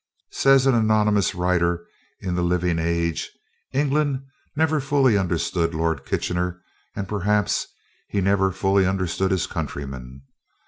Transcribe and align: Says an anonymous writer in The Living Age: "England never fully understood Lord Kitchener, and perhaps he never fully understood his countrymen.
Says 0.31 0.65
an 0.65 0.73
anonymous 0.73 1.35
writer 1.35 1.85
in 2.19 2.33
The 2.33 2.41
Living 2.41 2.79
Age: 2.79 3.29
"England 3.71 4.23
never 4.55 4.79
fully 4.79 5.15
understood 5.15 5.75
Lord 5.75 6.05
Kitchener, 6.07 6.59
and 6.95 7.07
perhaps 7.07 7.67
he 8.07 8.19
never 8.19 8.51
fully 8.51 8.87
understood 8.87 9.29
his 9.29 9.45
countrymen. 9.45 10.23